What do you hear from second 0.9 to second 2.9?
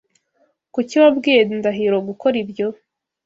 wabwiye Ndahiro gukora ibyo?